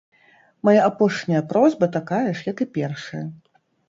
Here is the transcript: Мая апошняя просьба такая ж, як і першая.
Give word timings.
Мая 0.69 0.81
апошняя 0.85 1.41
просьба 1.51 1.89
такая 1.97 2.31
ж, 2.39 2.47
як 2.47 2.57
і 2.65 2.67
першая. 2.79 3.23